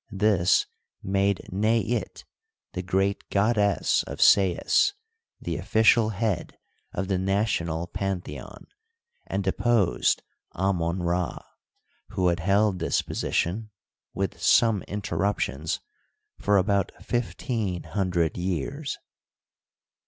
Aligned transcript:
This 0.09 0.65
made 1.03 1.43
Neit, 1.51 2.23
the 2.73 2.81
great 2.81 3.29
goddess 3.29 4.01
of 4.07 4.19
Sais, 4.19 4.95
the 5.39 5.57
official 5.57 6.09
head 6.09 6.57
of 6.91 7.07
the 7.07 7.19
national 7.19 7.85
pantheon, 7.85 8.65
and 9.27 9.43
deposed 9.43 10.23
Amon 10.55 11.03
Ra, 11.03 11.37
who 12.13 12.29
had 12.29 12.39
held 12.39 12.79
this 12.79 13.03
position, 13.03 13.69
with 14.11 14.41
some 14.41 14.81
interruptions, 14.87 15.81
for 16.39 16.57
about 16.57 16.91
fifteen 17.03 17.83
hundred 17.83 18.39
years. 18.39 18.97